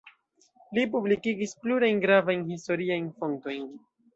Li 0.77 0.85
publikigis 0.95 1.53
plurajn 1.65 2.01
gravajn 2.07 2.45
historiajn 2.51 3.07
fontojn. 3.21 3.71